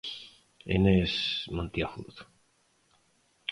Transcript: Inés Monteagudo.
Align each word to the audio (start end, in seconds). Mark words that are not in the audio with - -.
Inés 0.75 1.13
Monteagudo. 1.55 2.21